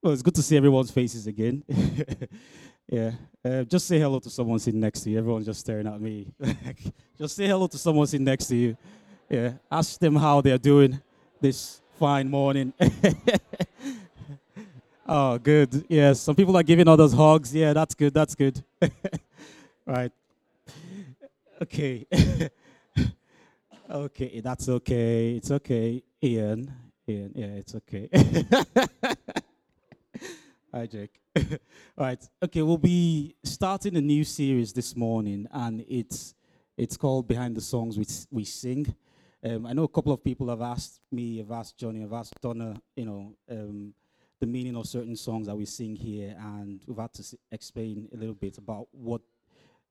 [0.03, 1.65] Well, it's good to see everyone's faces again.
[2.89, 3.13] yeah,
[3.45, 5.19] uh, just say hello to someone sitting next to you.
[5.19, 6.35] Everyone's just staring at me.
[7.19, 8.77] just say hello to someone sitting next to you.
[9.31, 11.01] Yeah, ask them how they're doing
[11.41, 12.75] this fine morning.
[15.07, 15.85] Oh, good.
[15.89, 17.53] Yes, some people are giving others hugs.
[17.55, 18.15] Yeah, that's good.
[18.15, 18.63] That's good.
[19.87, 20.13] right.
[21.61, 22.07] Okay.
[23.91, 25.35] okay, that's okay.
[25.37, 26.03] It's okay.
[26.23, 26.73] Ian.
[27.09, 28.09] Ian, yeah, it's okay.
[30.73, 31.19] Hi, Jake.
[31.97, 32.23] right.
[32.45, 36.35] Okay, we'll be starting a new series this morning, and it's
[36.77, 38.95] it's called Behind the Songs We We Sing.
[39.45, 42.41] Um, I know a couple of people have asked me, have asked Johnny, have asked
[42.41, 43.93] Donna, you know, um,
[44.43, 48.17] the meaning of certain songs that we sing here, and we've had to explain a
[48.17, 49.21] little bit about what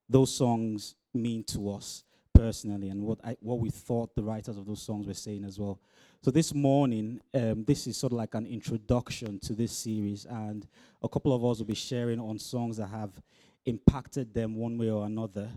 [0.10, 4.66] those songs mean to us personally and what I, what we thought the writers of
[4.66, 5.80] those songs were saying as well.
[6.22, 10.68] So this morning, um, this is sort of like an introduction to this series, and
[11.02, 13.22] a couple of us will be sharing on songs that have
[13.66, 15.48] impacted them one way or another.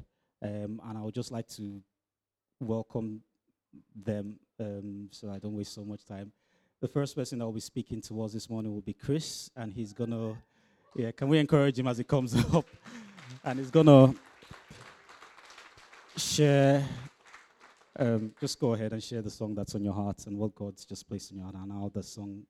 [0.40, 1.82] Um, and I would just like to
[2.60, 3.22] welcome
[3.96, 6.30] them um, so I don't waste so much time.
[6.80, 9.72] The first person that will be speaking to us this morning will be Chris, and
[9.72, 10.36] he's gonna,
[10.94, 12.66] yeah, can we encourage him as he comes up?
[13.44, 14.14] and he's gonna
[16.16, 16.86] share,
[17.98, 20.84] um, just go ahead and share the song that's on your heart and what God's
[20.84, 22.42] just placed in your heart and how the song,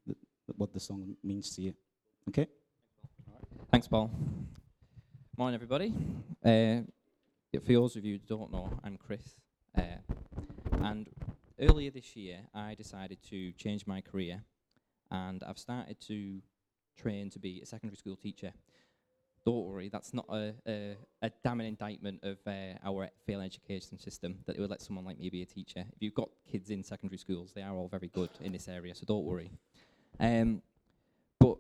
[0.56, 1.74] what the song means to you.
[2.28, 2.46] Okay?
[3.70, 4.10] Thanks, Paul.
[5.36, 5.92] Morning, everybody.
[6.44, 6.82] Uh,
[7.64, 9.36] for those of you who don't know, I'm Chris.
[9.76, 9.82] Uh,
[10.82, 11.08] and
[11.60, 14.42] earlier this year, I decided to change my career,
[15.10, 16.40] and I've started to
[16.96, 18.52] train to be a secondary school teacher.
[19.44, 24.38] Don't worry, that's not a, a, a damning indictment of uh, our failing education system
[24.46, 25.80] that it would let someone like me be a teacher.
[25.80, 28.94] If you've got kids in secondary schools, they are all very good in this area,
[28.94, 29.50] so don't worry.
[30.18, 30.62] Um,
[31.38, 31.58] but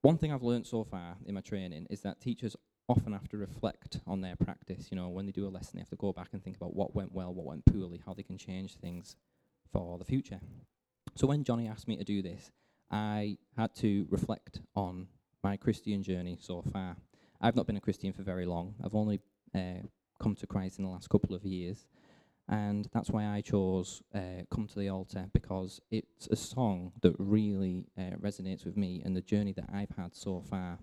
[0.00, 2.56] one thing I've learned so far in my training is that teachers
[2.88, 4.88] often have to reflect on their practice.
[4.90, 6.74] You know, when they do a lesson, they have to go back and think about
[6.74, 9.16] what went well, what went poorly, how they can change things
[9.72, 10.40] for the future.
[11.14, 12.50] So when Johnny asked me to do this,
[12.90, 15.08] I had to reflect on
[15.42, 16.96] my Christian journey so far.
[17.40, 18.74] I've not been a Christian for very long.
[18.84, 19.20] I've only
[19.54, 19.82] uh,
[20.20, 21.86] come to Christ in the last couple of years.
[22.48, 27.14] And that's why I chose uh, Come to the Altar, because it's a song that
[27.18, 30.78] really uh, resonates with me and the journey that I've had so far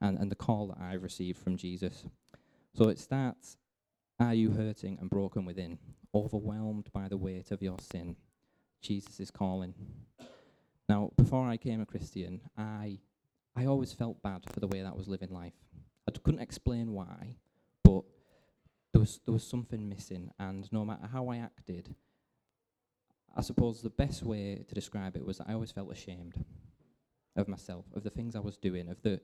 [0.00, 2.04] and, and the call that I've received from Jesus.
[2.74, 3.56] So it starts
[4.20, 5.78] Are you hurting and broken within,
[6.14, 8.16] overwhelmed by the weight of your sin?
[8.80, 9.74] Jesus is calling.
[10.88, 12.98] Now, before I became a Christian, I,
[13.54, 15.52] I always felt bad for the way that I was living life.
[16.08, 17.36] I couldn't explain why,
[17.82, 18.04] but
[18.92, 21.94] there was, there was something missing, and no matter how I acted,
[23.36, 26.34] I suppose the best way to describe it was that I always felt ashamed
[27.36, 29.20] of myself, of the things I was doing, of the,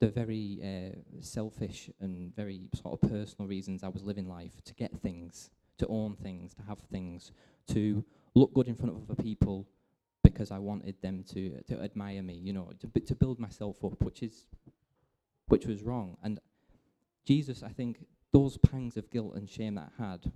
[0.00, 4.74] the very uh, selfish and very sort of personal reasons I was living life to
[4.74, 7.32] get things, to own things, to have things,
[7.68, 9.68] to look good in front of other people
[10.22, 13.84] because I wanted them to to admire me, you know, to b- to build myself
[13.84, 14.46] up, which is
[15.48, 16.16] which was wrong.
[16.22, 16.40] And
[17.26, 20.32] Jesus, I think those pangs of guilt and shame that I had,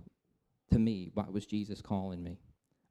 [0.71, 2.39] to me, what was Jesus calling me.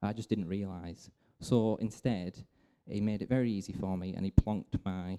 [0.01, 1.09] I just didn't realize.
[1.39, 2.43] So instead,
[2.87, 5.17] he made it very easy for me, and he plonked my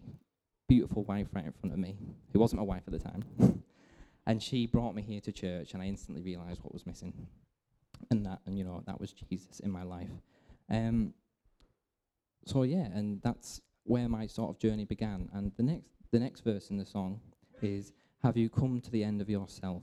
[0.68, 1.96] beautiful wife right in front of me,
[2.32, 3.24] who wasn't my wife at the time.
[4.26, 7.12] and she brought me here to church, and I instantly realized what was missing.
[8.10, 10.10] And that, and you know, that was Jesus in my life.
[10.70, 11.14] Um,
[12.44, 15.28] so yeah, and that's where my sort of journey began.
[15.32, 17.20] And the next, the next verse in the song
[17.62, 17.92] is,
[18.22, 19.82] "Have you come to the end of yourself?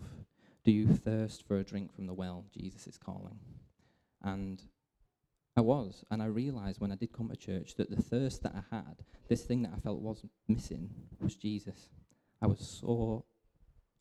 [0.63, 2.45] Do you thirst for a drink from the well?
[2.53, 3.39] Jesus is calling."
[4.21, 4.63] And
[5.55, 8.55] I was, and I realized when I did come to church that the thirst that
[8.55, 10.89] I had, this thing that I felt was missing,
[11.21, 11.89] was Jesus.
[12.41, 13.25] I was so,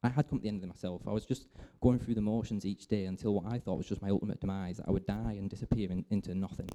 [0.03, 1.03] I had come to the end of myself.
[1.07, 1.49] I was just
[1.83, 4.79] going through the motions each day until what I thought was just my ultimate demise,
[4.79, 6.71] that I would die and disappear in, into nothing.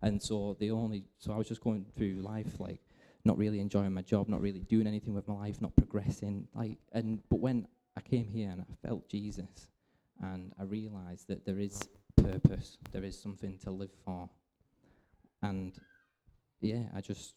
[0.00, 2.80] And so the only, so I was just going through life like
[3.24, 6.46] not really enjoying my job, not really doing anything with my life, not progressing.
[6.54, 7.66] Like, and but when
[7.96, 9.68] I came here and I felt Jesus,
[10.20, 11.88] and I realised that there is
[12.22, 14.28] purpose, there is something to live for,
[15.42, 15.78] and
[16.60, 17.34] yeah, I just.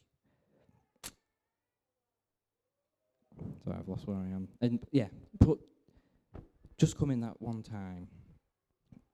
[3.63, 4.48] Sorry, I've lost where I am.
[4.62, 5.07] And yeah,
[5.39, 5.57] but
[6.78, 8.07] just come in that one time,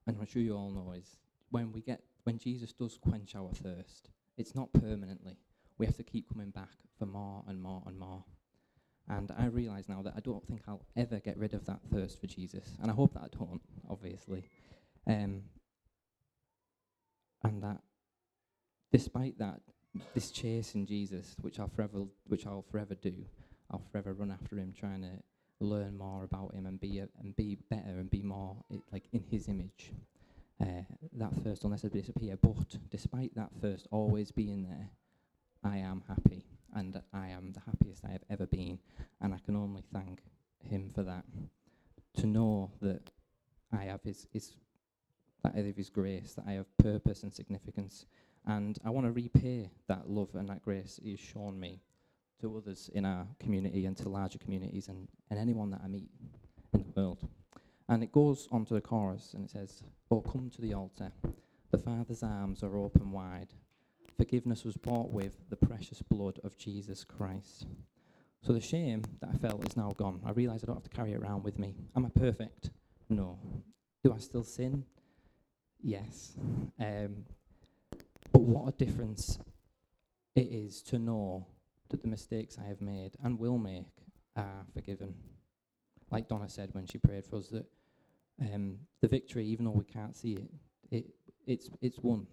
[0.05, 1.17] and I'm sure you all know, is
[1.49, 5.37] when we get when Jesus does quench our thirst, it's not permanently.
[5.77, 8.23] We have to keep coming back for more and more and more.
[9.09, 12.19] And I realise now that I don't think I'll ever get rid of that thirst
[12.19, 14.43] for Jesus, and I hope that I don't, obviously.
[15.07, 15.43] Um,
[17.43, 17.79] and that,
[18.91, 19.61] despite that,
[20.13, 23.13] this chase in Jesus, which I'll forever, which I'll forever do,
[23.71, 25.23] I'll forever run after Him, trying to
[25.59, 29.07] learn more about Him and be a, and be better and be more i- like
[29.13, 29.93] in His image.
[30.59, 30.83] Uh,
[31.13, 32.35] that thirst will never disappear.
[32.35, 34.89] But despite that thirst always being there,
[35.63, 36.43] I am happy,
[36.73, 38.79] and I am the happiest I have ever been,
[39.21, 40.21] and I can only thank
[40.59, 41.25] Him for that.
[42.17, 43.09] To know that
[43.71, 44.53] I have His, his
[45.53, 48.05] that I have His grace, that I have purpose and significance,
[48.45, 51.81] and I want to repay that love and that grace He has shown me
[52.41, 56.09] to others in our community and to larger communities and, and anyone that I meet
[56.73, 57.27] in the world.
[57.89, 61.11] And it goes on to the chorus and it says, Oh, come to the altar.
[61.71, 63.53] The Father's arms are open wide.
[64.17, 67.65] Forgiveness was bought with the precious blood of Jesus Christ.
[68.41, 70.21] So the shame that I felt is now gone.
[70.25, 71.75] I realise I don't have to carry it around with me.
[71.95, 72.69] Am I perfect?
[73.09, 73.39] No.
[74.03, 74.83] Do I still sin?
[75.81, 76.33] Yes.
[76.79, 77.25] Um,
[78.31, 79.39] but what a difference
[80.35, 81.47] it is to know
[81.89, 83.87] that the mistakes I have made and will make
[84.35, 85.15] are forgiven.
[86.11, 87.65] Like Donna said when she prayed for us, that
[88.41, 90.49] um, the victory, even though we can't see it,
[90.91, 91.05] it
[91.45, 92.27] it's it's won,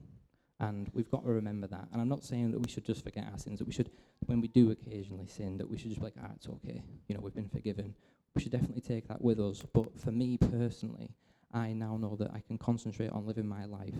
[0.61, 1.89] and we've got to remember that.
[1.93, 3.59] And I'm not saying that we should just forget our sins.
[3.59, 3.91] That we should,
[4.27, 6.83] when we do occasionally sin, that we should just be like, ah, it's okay.
[7.09, 7.95] You know, we've been forgiven.
[8.35, 9.63] We should definitely take that with us.
[9.73, 11.11] But for me personally,
[11.55, 13.95] I now know that I can concentrate on living my life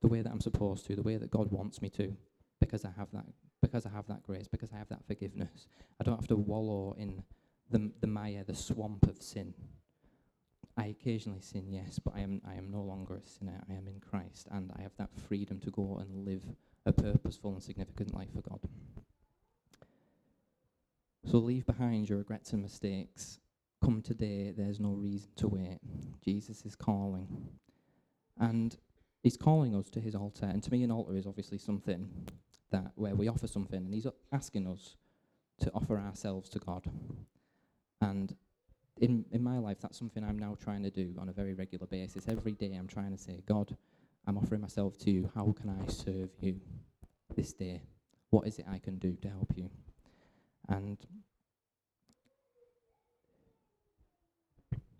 [0.00, 2.16] the way that I'm supposed to, the way that God wants me to,
[2.60, 3.26] because I have that
[3.62, 5.66] because I have that grace, because I have that forgiveness.
[6.00, 7.22] I don't have to wallow in
[7.70, 9.54] the the mire, the swamp of sin.
[10.76, 13.62] I occasionally sin, yes, but I am I am no longer a sinner.
[13.70, 16.44] I am in Christ, and I have that freedom to go and live
[16.86, 18.60] a purposeful and significant life for God.
[21.26, 23.38] So leave behind your regrets and mistakes.
[23.84, 25.78] Come today, there's no reason to wait.
[26.24, 27.28] Jesus is calling.
[28.40, 28.74] And
[29.22, 30.46] he's calling us to his altar.
[30.46, 32.08] And to me, an altar is obviously something
[32.70, 34.96] that where we offer something, and he's asking us
[35.60, 36.90] to offer ourselves to God.
[38.00, 38.34] And
[39.00, 41.86] in in my life, that's something I'm now trying to do on a very regular
[41.86, 42.24] basis.
[42.26, 43.76] Every day, I'm trying to say, God,
[44.26, 45.30] I'm offering myself to you.
[45.34, 46.58] How can I serve you
[47.36, 47.82] this day?
[48.30, 49.68] What is it I can do to help you?
[50.68, 50.98] And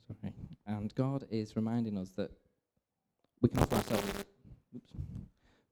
[0.06, 0.34] sorry,
[0.66, 2.30] and God is reminding us that
[3.40, 4.24] we can offer ourselves.
[4.74, 4.92] Oops.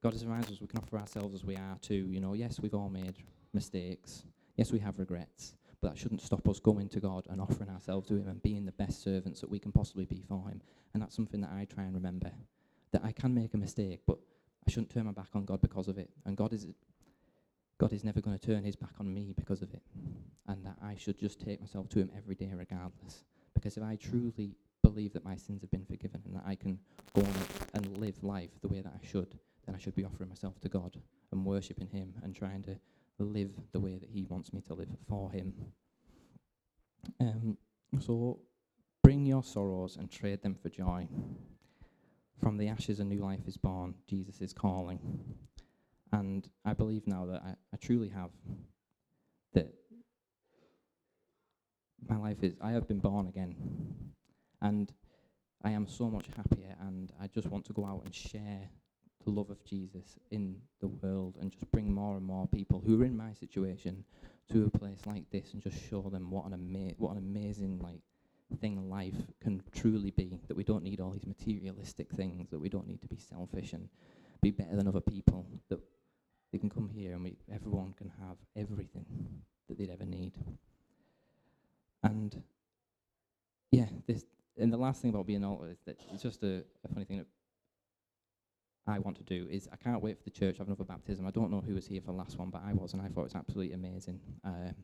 [0.01, 2.07] God is reminding us we can offer ourselves as we are too.
[2.09, 3.15] You know, yes, we've all made
[3.53, 4.23] mistakes.
[4.57, 8.07] Yes, we have regrets, but that shouldn't stop us going to God and offering ourselves
[8.09, 10.61] to Him and being the best servants that we can possibly be for Him.
[10.93, 12.31] And that's something that I try and remember
[12.91, 14.19] that I can make a mistake, but
[14.67, 16.09] I shouldn't turn my back on God because of it.
[16.25, 16.67] And God is
[17.79, 19.81] God is never going to turn His back on me because of it,
[20.47, 23.23] and that I should just take myself to Him every day, regardless.
[23.53, 26.77] Because if I truly believe that my sins have been forgiven and that I can
[27.15, 27.33] go on
[27.73, 30.69] and live life the way that I should, then I should be offering myself to
[30.69, 30.97] God
[31.31, 32.77] and worshipping Him and trying to
[33.17, 35.53] live the way that He wants me to live for Him.
[37.19, 37.57] Um,
[37.99, 38.39] so
[39.01, 41.07] bring your sorrows and trade them for joy.
[42.39, 43.95] From the ashes, a new life is born.
[44.07, 44.99] Jesus is calling.
[46.11, 48.29] And I believe now that I, I truly have
[49.53, 49.73] that
[52.07, 53.55] my life is, I have been born again.
[54.63, 54.91] And
[55.63, 58.69] I am so much happier, and I just want to go out and share
[59.23, 63.01] the love of Jesus in the world and just bring more and more people who
[63.01, 64.03] are in my situation
[64.51, 67.79] to a place like this and just show them what an ama- what an amazing
[67.79, 68.01] like
[68.59, 72.69] thing life can truly be that we don't need all these materialistic things that we
[72.69, 73.87] don't need to be selfish and
[74.41, 75.79] be better than other people that
[76.51, 79.05] they can come here and we everyone can have everything
[79.67, 80.33] that they'd ever need.
[82.03, 82.43] And
[83.71, 84.25] yeah this
[84.57, 87.17] and the last thing about being altar is that it's just a, a funny thing
[87.17, 87.27] that
[88.85, 91.25] I want to do is I can't wait for the church to have another baptism.
[91.25, 93.07] I don't know who was here for the last one, but I was, and I
[93.07, 94.19] thought it was absolutely amazing.
[94.43, 94.75] Um,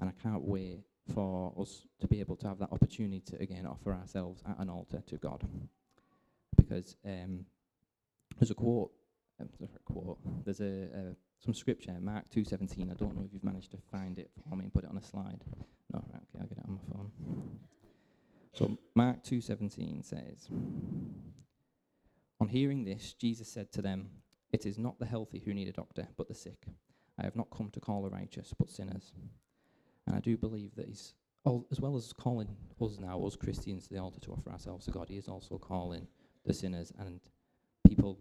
[0.00, 3.66] and I can't wait for us to be able to have that opportunity to again
[3.66, 5.42] offer ourselves at an altar to God.
[6.56, 7.44] Because um,
[8.38, 8.92] there's a quote
[9.40, 10.18] um, sorry, quote.
[10.44, 12.90] There's a, a some scripture, Mark 2:17.
[12.90, 14.96] I don't know if you've managed to find it for me and put it on
[14.96, 15.42] a slide.
[15.92, 17.10] No, right, okay, I'll get it on my phone.
[18.54, 20.48] So Mark 2:17 says,
[22.40, 24.08] On hearing this, Jesus said to them,
[24.52, 26.66] It is not the healthy who need a doctor, but the sick.
[27.18, 29.12] I have not come to call the righteous, but sinners.
[30.06, 31.14] And I do believe that he's,
[31.70, 34.92] as well as calling us now, us Christians, to the altar to offer ourselves to
[34.92, 36.06] God, he is also calling
[36.46, 37.20] the sinners and
[37.86, 38.18] people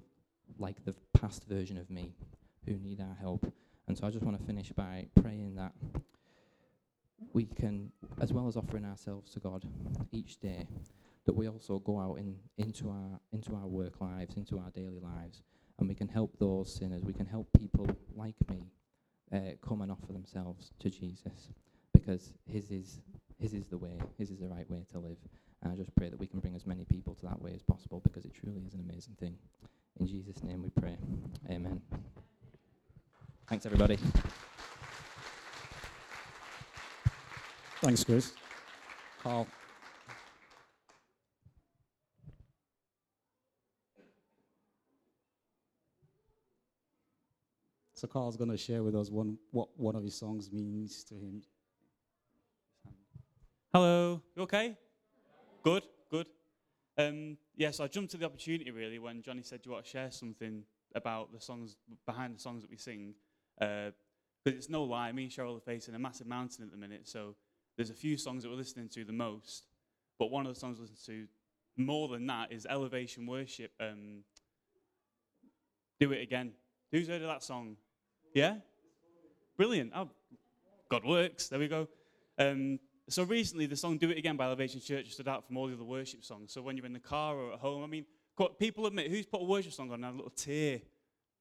[0.58, 2.16] like the past version of me
[2.66, 3.52] who need our help.
[3.88, 5.74] And so I just want to finish by praying that
[7.32, 9.65] we can, as well as offering ourselves to God
[10.12, 10.68] each day,
[11.25, 15.00] that we also go out in, into our into our work lives, into our daily
[15.00, 15.42] lives,
[15.80, 17.03] and we can help those sinners.
[17.03, 18.68] We can help people like me
[19.34, 21.50] uh, come and offer themselves to Jesus,
[21.94, 23.00] because His is
[23.39, 23.98] His is the way.
[24.18, 25.18] His is the right way to live.
[25.62, 27.63] And I just pray that we can bring as many people to that way as
[27.63, 29.38] possible, because it truly is an amazing thing.
[30.00, 30.98] In Jesus' name we pray.
[31.50, 31.82] Amen.
[33.48, 33.98] Thanks, everybody.
[37.84, 38.32] Thanks, Chris.
[39.22, 39.46] Carl.
[47.94, 51.16] So Carl's going to share with us one what one of his songs means to
[51.16, 51.42] him.
[53.74, 54.78] Hello, you okay?
[55.62, 56.30] Good, good.
[56.98, 59.92] Um, yes, I jumped to the opportunity really when Johnny said, "Do you want to
[59.92, 60.63] share something
[60.96, 61.75] about the songs
[62.06, 63.16] behind the songs that we sing?"
[63.60, 63.94] Because
[64.46, 67.10] it's no lie, me and Cheryl are facing a massive mountain at the minute.
[67.10, 67.36] So
[67.75, 69.65] there's a few songs that we're listening to the most,
[70.20, 71.27] but one of the songs we listen to
[71.84, 73.72] more than that is Elevation Worship.
[73.80, 74.24] Um,
[76.00, 76.51] Do it again.
[76.92, 77.77] Who's heard of that song?
[78.34, 78.58] Yeah,
[79.58, 79.92] brilliant.
[79.96, 80.10] Oh,
[80.89, 81.48] God works.
[81.48, 81.88] There we go.
[82.38, 85.68] Um, so recently, the song "Do It Again" by Elevation Church stood out from all
[85.68, 86.53] the other worship songs.
[86.53, 88.06] So when you're in the car or at home, I mean,
[88.60, 90.82] people admit who's put a worship song on and a little tear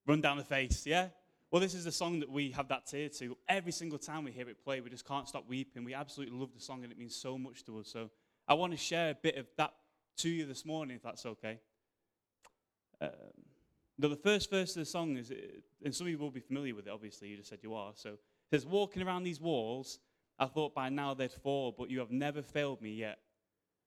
[0.05, 0.85] run down the face.
[0.85, 1.07] Yeah.
[1.53, 3.37] Well, this is the song that we have that tear to.
[3.47, 5.83] Every single time we hear it play, we just can't stop weeping.
[5.83, 7.89] We absolutely love the song, and it means so much to us.
[7.89, 8.09] So
[8.47, 9.71] I want to share a bit of that
[10.17, 11.59] to you this morning, if that's okay.
[12.99, 13.09] Um,
[13.99, 15.31] the first verse of the song is,
[15.85, 17.91] and some of you will be familiar with it, obviously, you just said you are.
[17.93, 18.19] So it
[18.49, 19.99] says, Walking around these walls,
[20.39, 23.19] I thought by now they'd fall, but you have never failed me yet.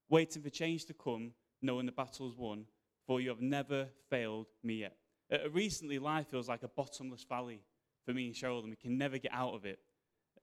[0.08, 1.32] Waiting for change to come,
[1.62, 2.66] knowing the battle's won,
[3.08, 4.96] for you have never failed me yet.
[5.33, 7.61] Uh, recently, life feels like a bottomless valley
[8.04, 9.80] for me and Cheryl, and we can never get out of it.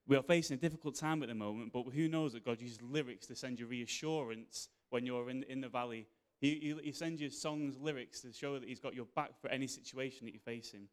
[0.06, 2.82] We are facing a difficult time at the moment, but who knows that God uses
[2.82, 6.08] lyrics to send you reassurance when you're in, in the valley.
[6.42, 9.50] He, he, he sends you songs, lyrics to show that He's got your back for
[9.50, 10.88] any situation that you're facing.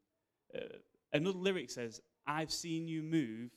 [0.54, 0.78] Uh,
[1.12, 3.50] another lyric says, I've seen you move,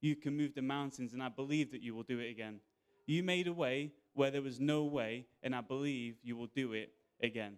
[0.00, 2.60] you can move the mountains, and I believe that you will do it again.
[3.06, 6.72] You made a way where there was no way, and I believe you will do
[6.72, 7.56] it again.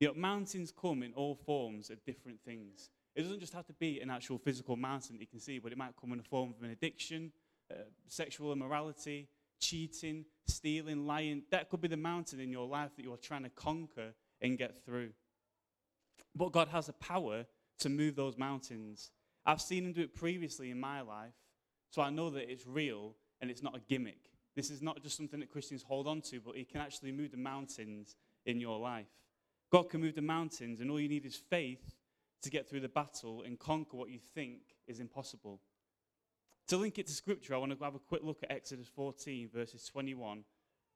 [0.00, 2.90] You know, mountains come in all forms of different things.
[3.16, 5.72] It doesn't just have to be an actual physical mountain that you can see, but
[5.72, 7.32] it might come in the form of an addiction,
[7.70, 9.28] uh, sexual immorality,
[9.60, 11.42] cheating, stealing, lying.
[11.50, 14.84] That could be the mountain in your life that you're trying to conquer and get
[14.84, 15.10] through.
[16.34, 17.44] But God has the power
[17.80, 19.10] to move those mountains.
[19.44, 21.34] I've seen Him do it previously in my life,
[21.90, 24.30] so I know that it's real and it's not a gimmick.
[24.54, 27.32] This is not just something that Christians hold on to, but He can actually move
[27.32, 28.14] the mountains
[28.46, 29.06] in your life.
[29.70, 31.94] God can move the mountains, and all you need is faith
[32.42, 35.60] to get through the battle and conquer what you think is impossible.
[36.68, 39.48] To link it to scripture, I want to have a quick look at Exodus 14,
[39.52, 40.44] verses 21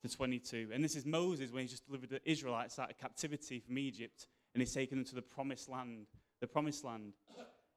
[0.03, 0.71] to 22.
[0.73, 4.27] And this is Moses when he's just delivered the Israelites out of captivity from Egypt
[4.55, 6.09] and he's taken them to the promised land.
[6.41, 7.15] The promised land.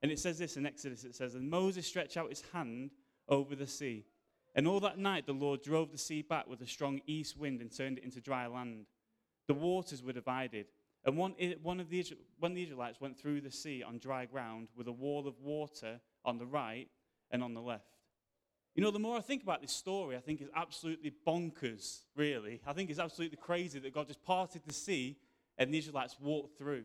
[0.02, 2.92] And it says this in Exodus it says, And Moses stretched out his hand
[3.30, 4.06] over the sea.
[4.56, 7.62] And all that night the Lord drove the sea back with a strong east wind
[7.62, 8.88] and turned it into dry land.
[9.48, 10.66] The waters were divided.
[11.06, 12.04] And one, one of the,
[12.40, 16.00] when the Israelites went through the sea on dry ground with a wall of water
[16.24, 16.88] on the right
[17.30, 17.86] and on the left.
[18.74, 22.60] You know, the more I think about this story, I think it's absolutely bonkers, really.
[22.68, 25.18] I think it's absolutely crazy that God just parted the sea
[25.58, 26.84] and the Israelites walked through.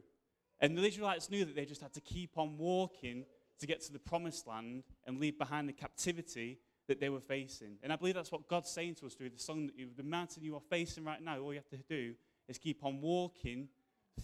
[0.60, 3.24] And the Israelites knew that they just had to keep on walking
[3.58, 7.78] to get to the promised land and leave behind the captivity that they were facing.
[7.82, 10.02] And I believe that's what God's saying to us through the song that you, the
[10.02, 12.14] mountain you are facing right now, all you have to do
[12.48, 13.68] is keep on walking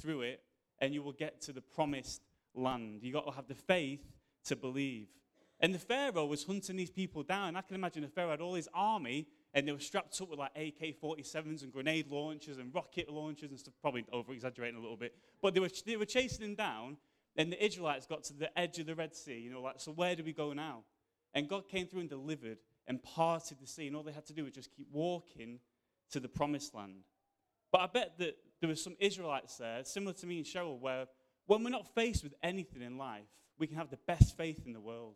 [0.00, 0.40] through it
[0.80, 2.22] and you will get to the promised
[2.54, 3.02] land.
[3.02, 4.00] You got to have the faith
[4.46, 5.08] to believe.
[5.60, 7.56] And the Pharaoh was hunting these people down.
[7.56, 10.38] I can imagine the Pharaoh had all his army and they were strapped up with
[10.38, 14.82] like AK 47s and grenade launchers and rocket launchers and stuff, probably over exaggerating a
[14.82, 15.14] little bit.
[15.40, 16.98] But they were, they were chasing him down.
[17.38, 19.92] And the Israelites got to the edge of the Red Sea, you know, like, so
[19.92, 20.84] where do we go now?
[21.34, 23.86] And God came through and delivered and parted the sea.
[23.86, 25.58] And all they had to do was just keep walking
[26.12, 27.04] to the promised land.
[27.72, 31.06] But I bet that there were some Israelites there, similar to me and Cheryl, where
[31.46, 34.72] When we're not faced with anything in life, we can have the best faith in
[34.72, 35.14] the world.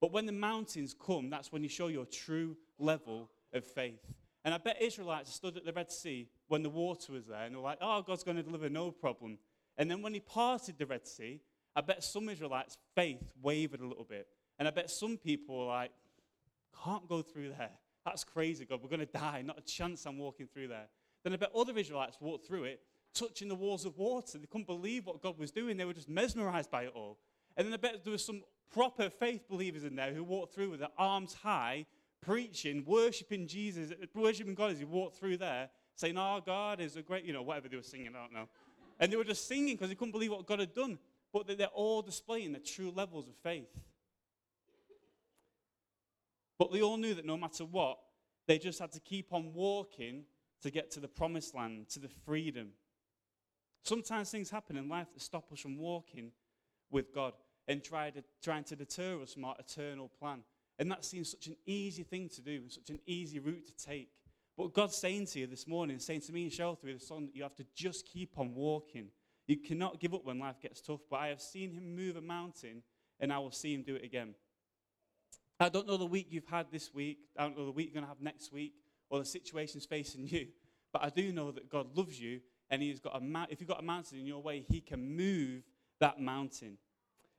[0.00, 4.00] But when the mountains come, that's when you show your true level of faith.
[4.44, 7.56] And I bet Israelites stood at the Red Sea when the water was there and
[7.56, 9.38] were like, oh, God's going to deliver no problem.
[9.76, 11.40] And then when he parted the Red Sea,
[11.74, 14.28] I bet some Israelites' faith wavered a little bit.
[14.58, 15.90] And I bet some people were like,
[16.84, 17.70] can't go through there.
[18.04, 18.80] That's crazy, God.
[18.82, 19.42] We're going to die.
[19.42, 20.86] Not a chance I'm walking through there.
[21.28, 22.80] Then I bet other Israelites walked through it,
[23.12, 24.38] touching the walls of water.
[24.38, 25.76] They couldn't believe what God was doing.
[25.76, 27.18] They were just mesmerized by it all.
[27.54, 28.42] And then I bet there was some
[28.72, 31.84] proper faith believers in there who walked through with their arms high,
[32.22, 37.02] preaching, worshiping Jesus, worshiping God as he walked through there, saying, Oh, God is a
[37.02, 38.48] great, you know, whatever they were singing, I don't know.
[38.98, 40.98] And they were just singing because they couldn't believe what God had done.
[41.30, 43.68] But they're all displaying their true levels of faith.
[46.58, 47.98] But they all knew that no matter what,
[48.46, 50.24] they just had to keep on walking
[50.62, 52.70] to get to the promised land, to the freedom.
[53.84, 56.32] Sometimes things happen in life that stop us from walking
[56.90, 57.34] with God
[57.68, 60.40] and try to, trying to deter us from our eternal plan.
[60.78, 63.84] And that seems such an easy thing to do and such an easy route to
[63.84, 64.10] take.
[64.56, 67.26] But God's saying to you this morning, saying to me and Cheryl through the song,
[67.26, 69.08] that you have to just keep on walking.
[69.46, 72.20] You cannot give up when life gets tough, but I have seen him move a
[72.20, 72.82] mountain
[73.20, 74.34] and I will see him do it again.
[75.60, 77.18] I don't know the week you've had this week.
[77.36, 78.74] I don't know the week you're going to have next week
[79.10, 80.48] or the situations facing you.
[80.92, 83.80] But I do know that God loves you and He's got a if you've got
[83.80, 85.62] a mountain in your way, He can move
[86.00, 86.78] that mountain.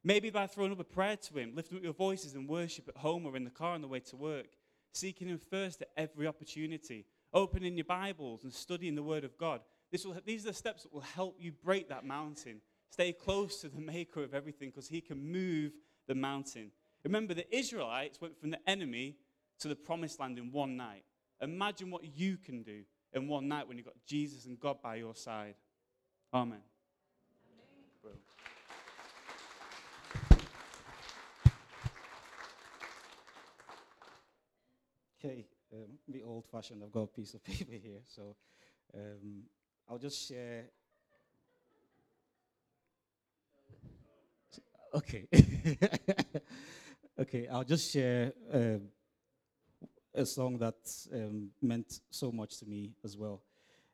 [0.03, 2.97] Maybe by throwing up a prayer to Him, lifting up your voices in worship at
[2.97, 4.47] home or in the car on the way to work,
[4.93, 9.61] seeking Him first at every opportunity, opening your Bibles and studying the Word of God.
[9.91, 12.61] This will, these are the steps that will help you break that mountain.
[12.91, 15.73] Stay close to the Maker of everything because He can move
[16.07, 16.71] the mountain.
[17.03, 19.15] Remember, the Israelites went from the enemy
[19.59, 21.03] to the promised land in one night.
[21.41, 22.81] Imagine what you can do
[23.13, 25.55] in one night when you've got Jesus and God by your side.
[26.33, 26.59] Amen.
[35.21, 36.81] Okay, um, be old fashioned.
[36.81, 38.35] I've got a piece of paper here, so
[38.93, 39.43] um,
[39.89, 40.65] I'll just share.
[44.93, 45.27] Okay.
[47.19, 48.77] okay, I'll just share uh,
[50.13, 50.75] a song that
[51.13, 53.41] um, meant so much to me as well.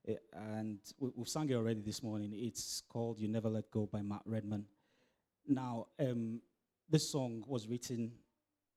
[0.08, 2.32] Uh, and we, have sung it already this morning.
[2.34, 4.66] It's called You Never Let Go by Matt Redman.
[5.48, 6.42] Now, um,
[6.90, 8.12] this song was written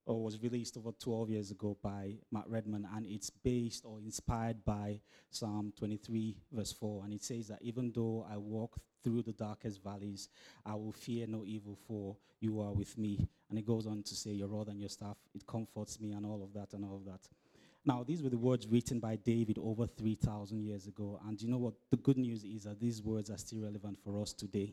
[0.09, 4.65] or was released over 12 years ago by Matt Redman, and it's based or inspired
[4.65, 4.99] by
[5.31, 7.05] Psalm 23, verse 4.
[7.05, 10.31] And it says that even though I walk through the darkest valleys,
[10.65, 13.29] I will fear no evil, for you are with me.
[13.51, 16.25] And it goes on to say, Your rod and your staff, it comforts me, and
[16.25, 17.29] all of that, and all of that.
[17.85, 21.21] Now, these were the words written by David over 3,000 years ago.
[21.27, 21.75] And you know what?
[21.91, 24.73] The good news is that these words are still relevant for us today.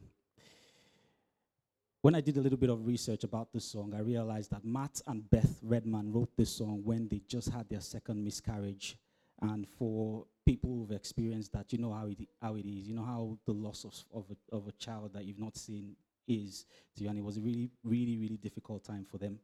[2.05, 5.01] When I did a little bit of research about this song, I realized that Matt
[5.07, 8.95] and Beth Redman wrote this song when they just had their second miscarriage.
[9.41, 12.87] And for people who've experienced that, you know how it, how it is.
[12.87, 15.95] You know how the loss of, of, a, of a child that you've not seen
[16.27, 17.09] is to you.
[17.09, 19.39] And it was a really, really, really difficult time for them.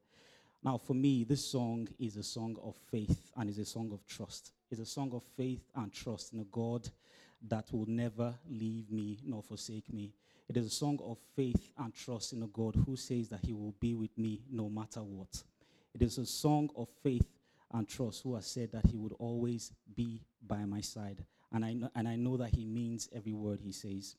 [0.64, 4.06] Now, for me, this song is a song of faith and is a song of
[4.06, 4.52] trust.
[4.70, 6.88] It's a song of faith and trust in a God
[7.48, 10.14] that will never leave me nor forsake me.
[10.52, 13.54] It is a song of faith and trust in a God who says that He
[13.54, 15.42] will be with me no matter what.
[15.94, 17.26] It is a song of faith
[17.74, 21.24] and trust who has said that He would always be by my side.
[21.54, 24.18] And I know, and I know that He means every word He says.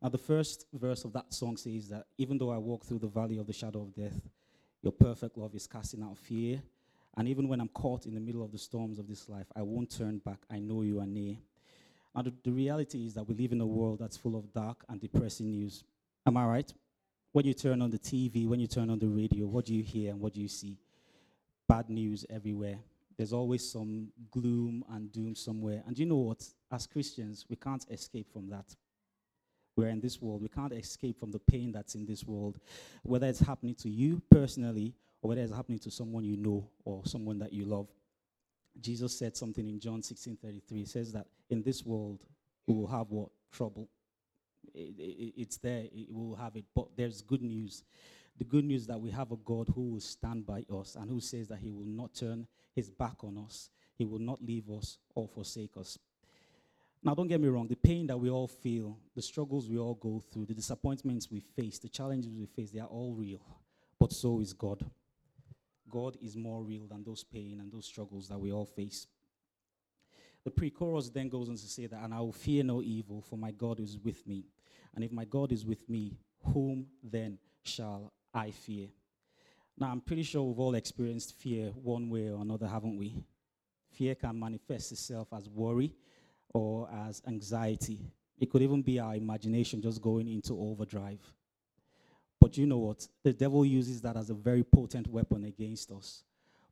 [0.00, 3.08] Now, the first verse of that song says that even though I walk through the
[3.08, 4.20] valley of the shadow of death,
[4.80, 6.62] your perfect love is casting out fear.
[7.16, 9.62] And even when I'm caught in the middle of the storms of this life, I
[9.62, 10.38] won't turn back.
[10.48, 11.38] I know you are near.
[12.14, 15.00] And the, reality is that we live in a world that's full of dark and
[15.00, 15.84] depressing news.
[16.26, 16.72] Am I right?
[17.32, 19.82] When you turn on the TV, when you turn on the radio, what do you
[19.82, 20.76] hear and what do you see?
[21.66, 22.78] Bad news everywhere.
[23.16, 25.82] There's always some gloom and doom somewhere.
[25.86, 26.44] And you know what?
[26.70, 28.66] As Christians, we can't escape from that.
[29.76, 30.42] We're in this world.
[30.42, 32.58] We can't escape from the pain that's in this world,
[33.02, 37.02] whether it's happening to you personally or whether it's happening to someone you know or
[37.06, 37.88] someone that you love.
[38.80, 40.78] Jesus said something in John 16 33.
[40.78, 42.24] He says that in this world,
[42.66, 43.28] we will have what?
[43.52, 43.88] Trouble.
[44.74, 46.64] It, it, it's there, it, we will have it.
[46.74, 47.84] But there's good news.
[48.38, 51.20] The good news that we have a God who will stand by us and who
[51.20, 54.98] says that he will not turn his back on us, he will not leave us
[55.14, 55.98] or forsake us.
[57.04, 59.94] Now, don't get me wrong, the pain that we all feel, the struggles we all
[59.94, 63.40] go through, the disappointments we face, the challenges we face, they are all real.
[63.98, 64.84] But so is God.
[65.92, 69.06] God is more real than those pain and those struggles that we all face.
[70.44, 73.20] The pre chorus then goes on to say that, and I will fear no evil,
[73.20, 74.46] for my God is with me.
[74.94, 76.16] And if my God is with me,
[76.52, 78.88] whom then shall I fear?
[79.78, 83.14] Now, I'm pretty sure we've all experienced fear one way or another, haven't we?
[83.90, 85.94] Fear can manifest itself as worry
[86.52, 88.00] or as anxiety.
[88.38, 91.20] It could even be our imagination just going into overdrive.
[92.42, 93.06] But you know what?
[93.22, 96.24] The devil uses that as a very potent weapon against us.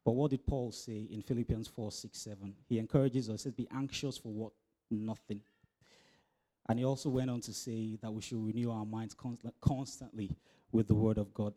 [0.05, 2.55] But what did Paul say in Philippians 4 6 7?
[2.69, 4.51] He encourages us, says, Be anxious for what?
[4.91, 5.41] Nothing.
[6.69, 9.15] And he also went on to say that we should renew our minds
[9.61, 10.37] constantly
[10.73, 11.55] with the word of God.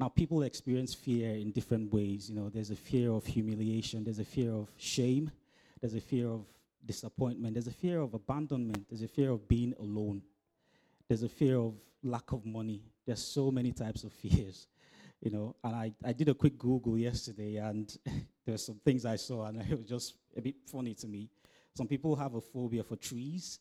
[0.00, 2.28] Now, people experience fear in different ways.
[2.28, 5.30] You know, there's a fear of humiliation, there's a fear of shame,
[5.80, 6.44] there's a fear of
[6.84, 10.22] disappointment, there's a fear of abandonment, there's a fear of being alone,
[11.06, 12.82] there's a fear of lack of money.
[13.08, 14.68] There's so many types of fears,
[15.22, 15.56] you know.
[15.64, 19.46] And I, I did a quick Google yesterday, and there were some things I saw,
[19.46, 21.30] and it was just a bit funny to me.
[21.74, 23.60] Some people have a phobia for trees.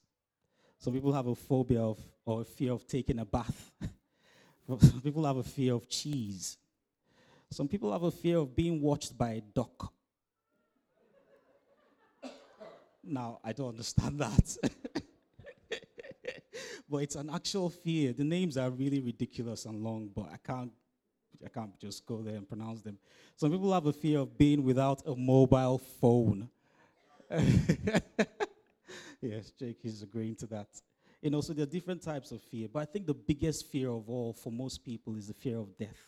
[0.80, 3.72] Some people have a phobia of or a fear of taking a bath.
[4.68, 6.58] Some people have a fear of cheese.
[7.50, 9.94] Some people have a fear of being watched by a duck.
[13.04, 14.58] now, I don't understand that.
[16.90, 18.14] But it's an actual fear.
[18.14, 20.72] The names are really ridiculous and long, but I can't
[21.46, 22.98] I can't just go there and pronounce them.
[23.36, 26.50] Some people have a fear of being without a mobile phone.
[29.22, 30.68] yes, Jake is agreeing to that.
[31.22, 33.90] You know, so there are different types of fear, but I think the biggest fear
[33.90, 36.00] of all for most people is the fear of death.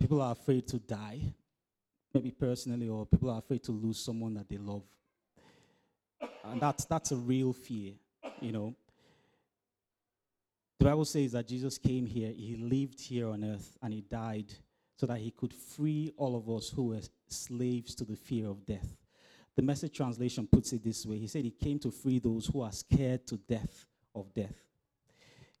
[0.00, 1.20] People are afraid to die,
[2.12, 4.84] maybe personally, or people are afraid to lose someone that they love.
[6.44, 7.92] And that's, that's a real fear,
[8.40, 8.74] you know.
[10.78, 14.52] The Bible says that Jesus came here, he lived here on earth, and he died
[14.96, 18.64] so that he could free all of us who were slaves to the fear of
[18.64, 18.96] death.
[19.56, 22.60] The message translation puts it this way He said he came to free those who
[22.60, 24.54] are scared to death of death.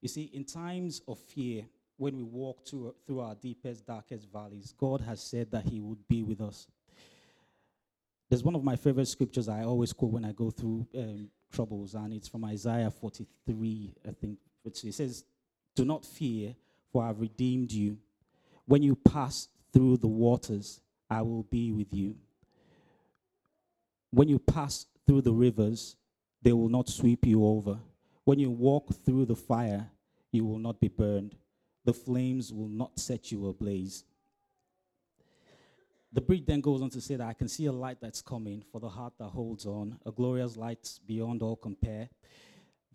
[0.00, 1.64] You see, in times of fear,
[1.96, 6.06] when we walk through, through our deepest, darkest valleys, God has said that He would
[6.06, 6.68] be with us.
[8.28, 11.94] There's one of my favorite scriptures I always quote when I go through um, troubles,
[11.94, 14.38] and it's from Isaiah 43, I think.
[14.68, 15.24] It says,
[15.74, 16.54] Do not fear,
[16.92, 17.98] for I have redeemed you.
[18.66, 22.16] When you pass through the waters, I will be with you.
[24.10, 25.96] When you pass through the rivers,
[26.42, 27.78] they will not sweep you over.
[28.24, 29.90] When you walk through the fire,
[30.32, 31.34] you will not be burned.
[31.84, 34.04] The flames will not set you ablaze.
[36.12, 38.64] The bridge then goes on to say that I can see a light that's coming
[38.72, 42.08] for the heart that holds on, a glorious light beyond all compare.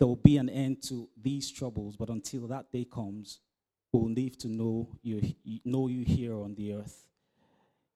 [0.04, 3.40] There will be an end to these troubles, but until that day comes,
[3.94, 7.08] we will need to know you, know you here on the earth.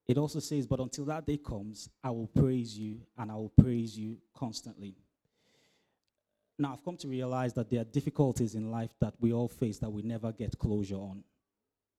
[0.06, 3.52] It also says, But until that day comes, I will praise you and I will
[3.60, 4.94] praise you constantly.
[6.58, 9.76] Now, I've come to realize that there are difficulties in life that we all face
[9.80, 11.22] that we never get closure on.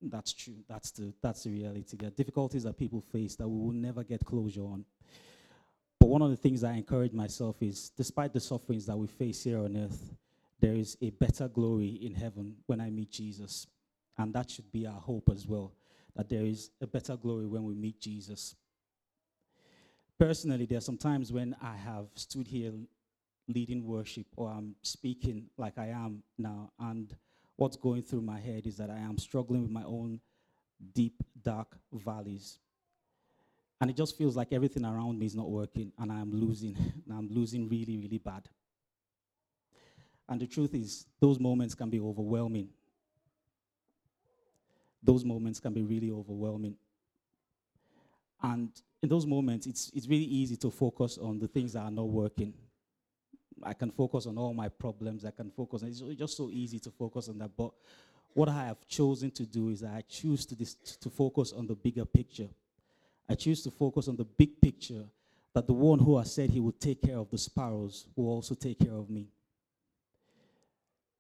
[0.02, 0.64] That's true.
[0.68, 1.98] That's the, that's the reality.
[1.98, 4.86] There are difficulties that people face that we will never get closure on.
[6.00, 9.44] But one of the things I encourage myself is despite the sufferings that we face
[9.44, 10.14] here on earth,
[10.60, 13.68] there is a better glory in heaven when I meet Jesus.
[14.18, 15.74] And that should be our hope as well
[16.16, 18.56] that there is a better glory when we meet Jesus.
[20.18, 22.74] Personally, there are some times when I have stood here
[23.48, 27.16] leading worship or I'm speaking like I am now, and
[27.56, 30.20] what's going through my head is that I am struggling with my own
[30.94, 32.60] deep, dark valleys.
[33.82, 36.76] And it just feels like everything around me is not working, and I am losing,
[36.78, 38.50] and I'm losing really, really bad.
[40.28, 42.70] And the truth is, those moments can be overwhelming
[45.02, 46.76] those moments can be really overwhelming.
[48.42, 48.70] And
[49.02, 52.08] in those moments, it's, it's really easy to focus on the things that are not
[52.08, 52.54] working.
[53.64, 55.26] I can focus on all my problems.
[55.26, 57.52] I can focus on it's just so easy to focus on that.
[57.56, 57.72] But
[58.34, 61.76] what I have chosen to do is I choose to, dis- to focus on the
[61.76, 62.50] bigger picture.
[63.30, 65.04] I choose to focus on the big picture
[65.54, 68.56] that the one who has said he will take care of the sparrows will also
[68.56, 69.28] take care of me.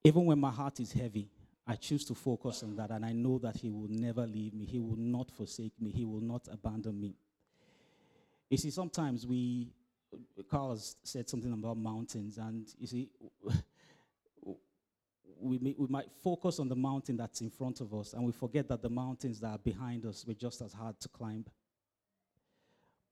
[0.03, 1.29] Even when my heart is heavy,
[1.69, 4.65] I choose to focus on that, and I know that He will never leave me.
[4.65, 5.91] He will not forsake me.
[5.91, 7.15] He will not abandon me.
[8.49, 9.69] You see, sometimes we,
[10.49, 13.09] Carl has said something about mountains, and you see,
[15.39, 18.31] we, may, we might focus on the mountain that's in front of us, and we
[18.31, 21.45] forget that the mountains that are behind us were just as hard to climb.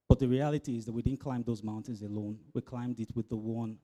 [0.08, 2.38] But the reality is that we didn't climb those mountains alone.
[2.54, 3.76] We climbed it with the one,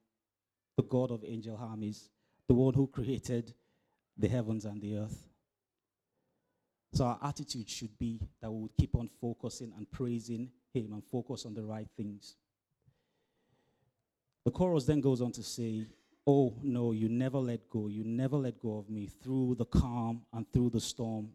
[0.76, 2.08] the God of angel armies,
[2.48, 3.52] the one who created
[4.16, 5.28] the heavens and the earth.
[6.94, 11.04] So our attitude should be that we would keep on focusing and praising Him and
[11.04, 12.37] focus on the right things.
[14.44, 15.87] The chorus then goes on to say,
[16.26, 17.88] Oh, no, you never let go.
[17.88, 21.30] You never let go of me through the calm and through the storm.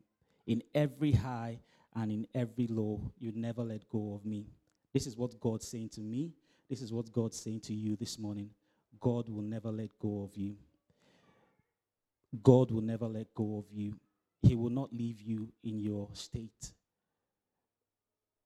[0.47, 1.60] In every high
[1.95, 4.47] and in every low, you never let go of me.
[4.93, 6.32] This is what God's saying to me.
[6.69, 8.49] This is what God's saying to you this morning.
[8.99, 10.56] God will never let go of you.
[12.43, 13.95] God will never let go of you.
[14.41, 16.71] He will not leave you in your state.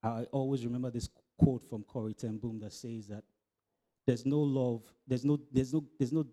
[0.01, 3.23] I always remember this quote from Corrie ten Boom that says that
[4.05, 6.25] there's no love, there's no, there's no, there's no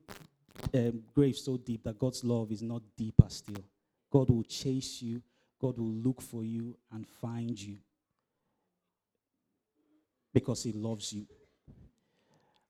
[0.74, 3.64] um, grave so deep that God's love is not deeper still.
[4.10, 5.22] God will chase you,
[5.60, 7.78] God will look for you and find you
[10.32, 11.26] because He loves you.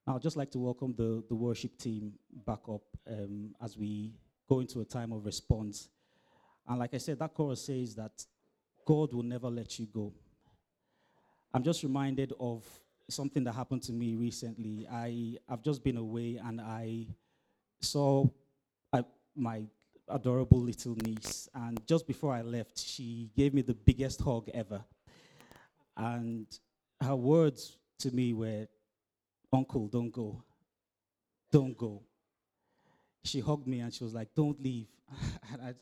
[0.06, 2.14] I'd just like to welcome the, the worship team
[2.46, 4.12] back up um, as we
[4.48, 5.88] go into a time of response.
[6.66, 8.24] And like I said, that chorus says that
[8.84, 10.12] God will never let you go.
[11.52, 12.64] I'm just reminded of
[13.08, 14.86] something that happened to me recently.
[14.90, 17.06] I, I've just been away and I
[17.80, 18.26] saw
[18.92, 19.04] I,
[19.36, 19.62] my
[20.08, 21.48] adorable little niece.
[21.54, 24.82] And just before I left, she gave me the biggest hug ever.
[25.96, 26.46] And
[27.00, 28.66] her words to me were,
[29.52, 30.42] Uncle, don't go.
[31.50, 32.02] Don't go.
[33.24, 34.88] She hugged me and she was like, Don't leave.
[35.52, 35.74] and I,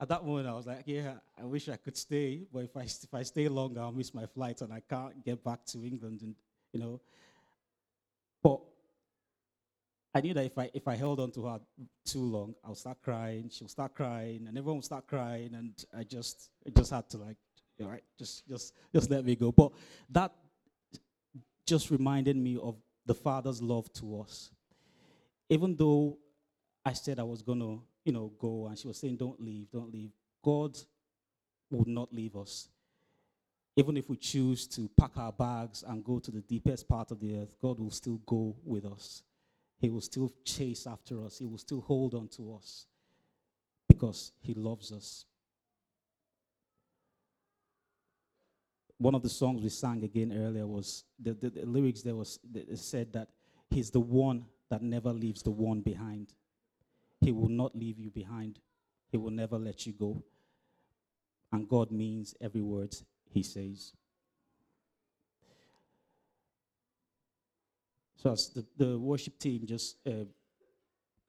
[0.00, 2.82] at that moment, I was like, Yeah, I wish I could stay, but if I,
[2.82, 6.22] if I stay longer, I'll miss my flight and I can't get back to England.
[6.22, 6.34] And,
[6.72, 7.00] you know,
[8.42, 8.60] but
[10.14, 11.60] I knew that if I if I held on to her
[12.04, 13.48] too long, I'll start crying.
[13.50, 17.18] She'll start crying, and everyone will start crying, and I just I just had to
[17.18, 17.36] like,
[17.80, 19.52] all right, just just just let me go.
[19.52, 19.72] But
[20.10, 20.32] that
[21.70, 22.74] just reminded me of
[23.06, 24.50] the Father's love to us.
[25.48, 26.18] Even though
[26.84, 29.92] I said I was gonna, you know, go, and she was saying, "Don't leave, don't
[29.92, 30.10] leave,"
[30.42, 30.76] God
[31.70, 32.68] would not leave us.
[33.76, 37.20] Even if we choose to pack our bags and go to the deepest part of
[37.20, 39.22] the earth, God will still go with us.
[39.78, 41.38] He will still chase after us.
[41.38, 42.86] He will still hold on to us
[43.86, 45.24] because He loves us.
[49.00, 52.38] One of the songs we sang again earlier was the, the, the lyrics there was
[52.74, 53.28] said that
[53.70, 56.34] He's the one that never leaves the one behind.
[57.20, 58.58] He will not leave you behind.
[59.10, 60.22] He will never let you go.
[61.50, 62.94] And God means every word
[63.32, 63.92] He says.
[68.16, 70.24] So as the, the worship team just uh,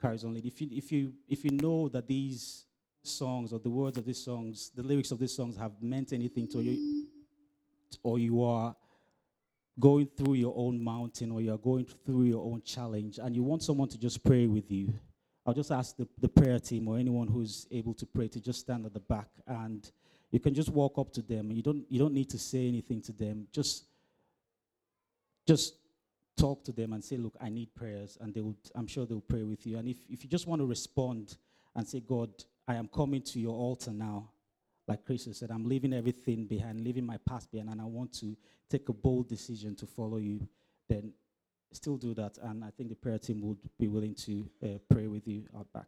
[0.01, 2.65] carries on, if you, if, you, if you know that these
[3.01, 6.49] songs or the words of these songs, the lyrics of these songs have meant anything
[6.49, 6.90] to you,
[8.03, 8.75] or you are
[9.79, 13.43] going through your own mountain or you are going through your own challenge and you
[13.43, 14.93] want someone to just pray with you,
[15.45, 18.59] I'll just ask the, the prayer team or anyone who's able to pray to just
[18.59, 19.89] stand at the back and
[20.31, 21.51] you can just walk up to them.
[21.51, 23.47] You don't, you don't need to say anything to them.
[23.51, 23.85] Just,
[25.45, 25.75] just
[26.37, 29.21] talk to them and say, Look, I need prayers, and they would, I'm sure they'll
[29.21, 29.77] pray with you.
[29.77, 31.35] And if, if you just want to respond
[31.75, 32.29] and say, God,
[32.67, 34.29] I am coming to your altar now,
[34.87, 38.35] like Chris said, I'm leaving everything behind, leaving my past behind, and I want to
[38.69, 40.47] take a bold decision to follow you,
[40.89, 41.13] then
[41.71, 42.37] still do that.
[42.41, 45.71] And I think the prayer team would be willing to uh, pray with you out
[45.73, 45.87] back.